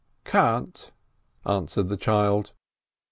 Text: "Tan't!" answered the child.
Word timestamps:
"Tan't!" 0.25 0.93
answered 1.45 1.89
the 1.89 1.95
child. 1.95 2.53